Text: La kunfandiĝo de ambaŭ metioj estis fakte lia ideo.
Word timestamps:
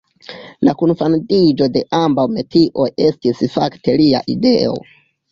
La 0.67 0.71
kunfandiĝo 0.77 1.67
de 1.75 1.83
ambaŭ 1.97 2.23
metioj 2.37 2.85
estis 3.09 3.43
fakte 3.57 3.95
lia 4.01 4.23
ideo. 4.37 4.73